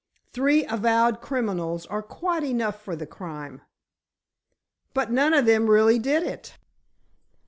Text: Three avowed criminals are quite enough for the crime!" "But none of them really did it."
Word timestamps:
Three 0.33 0.65
avowed 0.65 1.21
criminals 1.21 1.85
are 1.85 2.01
quite 2.01 2.43
enough 2.43 2.81
for 2.81 2.95
the 2.95 3.05
crime!" 3.05 3.61
"But 4.95 5.11
none 5.11 5.35
of 5.35 5.45
them 5.45 5.69
really 5.69 5.99
did 5.99 6.23
it." 6.23 6.57